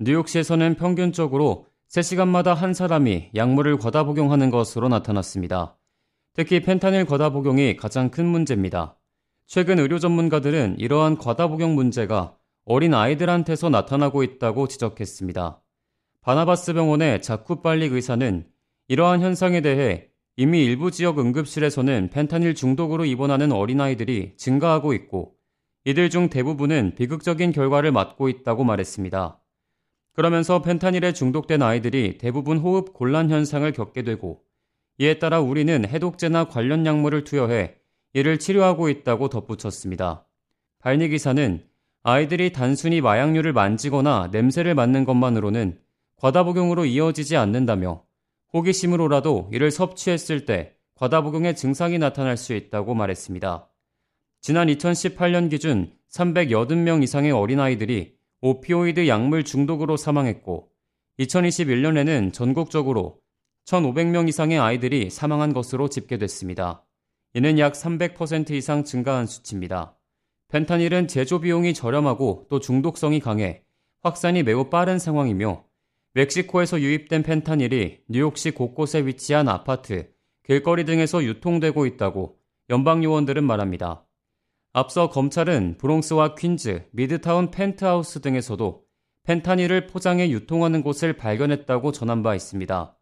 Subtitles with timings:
[0.00, 5.76] 뉴욕시에서는 평균적으로 3시간마다 한 사람이 약물을 과다 복용하는 것으로 나타났습니다.
[6.32, 8.98] 특히 펜타닐 과다 복용이 가장 큰 문제입니다.
[9.46, 12.34] 최근 의료 전문가들은 이러한 과다 복용 문제가
[12.64, 15.62] 어린 아이들한테서 나타나고 있다고 지적했습니다.
[16.22, 18.46] 바나바스 병원의 자쿠 빨리 의사는
[18.88, 25.36] 이러한 현상에 대해 이미 일부 지역 응급실에서는 펜타닐 중독으로 입원하는 어린아이들이 증가하고 있고
[25.84, 29.38] 이들 중 대부분은 비극적인 결과를 맞고 있다고 말했습니다.
[30.14, 34.42] 그러면서 펜타닐에 중독된 아이들이 대부분 호흡 곤란 현상을 겪게 되고
[34.98, 37.74] 이에 따라 우리는 해독제나 관련 약물을 투여해
[38.12, 40.26] 이를 치료하고 있다고 덧붙였습니다.
[40.78, 41.64] 발니 기사는
[42.04, 45.80] 아이들이 단순히 마약류를 만지거나 냄새를 맡는 것만으로는
[46.16, 48.04] 과다 복용으로 이어지지 않는다며
[48.52, 53.68] 호기심으로라도 이를 섭취했을 때 과다 복용의 증상이 나타날 수 있다고 말했습니다.
[54.40, 58.13] 지난 2018년 기준 380명 이상의 어린아이들이
[58.46, 60.68] 오피오이드 약물 중독으로 사망했고
[61.18, 63.18] 2021년에는 전국적으로
[63.64, 66.84] 1,500명 이상의 아이들이 사망한 것으로 집계됐습니다.
[67.32, 69.96] 이는 약 300% 이상 증가한 수치입니다.
[70.48, 73.62] 펜타닐은 제조 비용이 저렴하고 또 중독성이 강해
[74.02, 75.64] 확산이 매우 빠른 상황이며
[76.12, 82.36] 멕시코에서 유입된 펜타닐이 뉴욕시 곳곳에 위치한 아파트, 길거리 등에서 유통되고 있다고
[82.68, 84.03] 연방 요원들은 말합니다.
[84.76, 88.82] 앞서 검찰은 브롱스와 퀸즈, 미드타운 펜트하우스 등에서도
[89.22, 92.98] 펜타닐을 포장해 유통하는 곳을 발견했다고 전한 바 있습니다.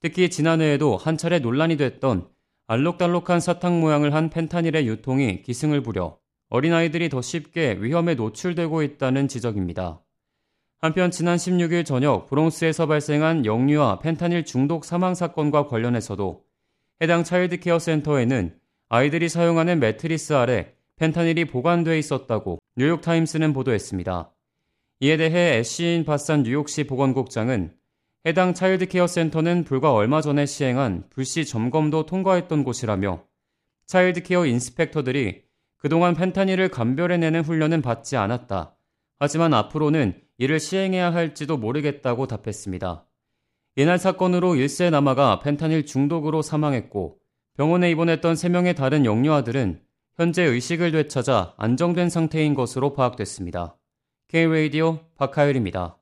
[0.00, 2.28] 특히 지난해에도 한 차례 논란이 됐던
[2.68, 6.16] 알록달록한 사탕 모양을 한 펜타닐의 유통이 기승을 부려
[6.48, 10.00] 어린아이들이 더 쉽게 위험에 노출되고 있다는 지적입니다.
[10.78, 16.44] 한편 지난 16일 저녁 브롱스에서 발생한 영유아 펜타닐 중독 사망 사건과 관련해서도
[17.02, 18.56] 해당 차일드케어 센터에는
[18.88, 24.30] 아이들이 사용하는 매트리스 아래 펜타닐이 보관돼 있었다고 뉴욕타임스는 보도했습니다.
[25.00, 27.72] 이에 대해 애쉬인 바산 뉴욕시 보건국장은
[28.26, 33.24] 해당 차일드케어 센터는 불과 얼마 전에 시행한 불시 점검도 통과했던 곳이라며
[33.86, 35.44] 차일드케어 인스펙터들이
[35.78, 38.76] 그동안 펜타닐을 감별해내는 훈련은 받지 않았다.
[39.18, 43.06] 하지만 앞으로는 이를 시행해야 할지도 모르겠다고 답했습니다.
[43.76, 47.16] 이날 사건으로 1세 남아가 펜타닐 중독으로 사망했고
[47.56, 49.80] 병원에 입원했던 3명의 다른 영유아들은
[50.16, 53.76] 현재 의식을 되찾아 안정된 상태인 것으로 파악됐습니다.
[54.28, 55.99] K-Radio 박하율입니다.